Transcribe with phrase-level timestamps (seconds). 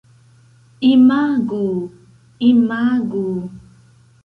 [0.93, 1.67] Imagu...
[2.51, 3.25] imagu...